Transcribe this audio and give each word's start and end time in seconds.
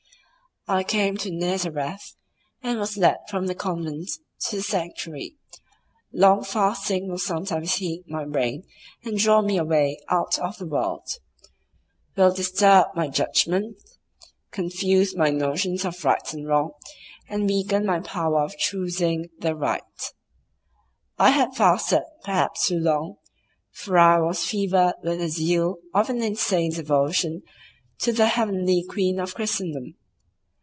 I 0.67 0.83
came 0.83 1.17
to 1.17 1.31
Nazareth, 1.31 2.15
and 2.61 2.77
was 2.79 2.95
led 2.95 3.17
from 3.29 3.47
the 3.47 3.55
convent 3.55 4.11
to 4.47 4.57
the 4.57 4.61
sanctuary. 4.61 5.35
Long 6.13 6.43
fasting 6.43 7.09
will 7.09 7.17
sometimes 7.17 7.73
heat 7.73 8.05
my 8.07 8.25
brain 8.25 8.63
and 9.03 9.17
draw 9.17 9.41
me 9.41 9.57
away 9.57 9.97
out 10.07 10.37
of 10.37 10.59
the 10.59 10.67
world—will 10.67 12.31
disturb 12.33 12.87
my 12.95 13.07
judgment, 13.09 13.75
confuse 14.51 15.15
my 15.15 15.31
notions 15.31 15.83
of 15.83 16.05
right 16.05 16.31
and 16.31 16.47
wrong, 16.47 16.71
and 17.27 17.47
weaken 17.47 17.83
my 17.85 17.99
power 17.99 18.41
of 18.43 18.55
choosing 18.55 19.25
the 19.39 19.55
right: 19.55 20.13
I 21.17 21.31
had 21.31 21.55
fasted 21.55 22.03
perhaps 22.23 22.67
too 22.67 22.77
long, 22.79 23.17
for 23.73 23.97
I 23.97 24.19
was 24.19 24.45
fevered 24.45 24.93
with 25.01 25.17
the 25.19 25.27
zeal 25.27 25.77
of 25.95 26.11
an 26.11 26.21
insane 26.21 26.71
devotion 26.71 27.41
to 28.01 28.13
the 28.13 28.27
heavenly 28.27 28.85
queen 28.87 29.19
of 29.19 29.33
Christendom. 29.33 29.95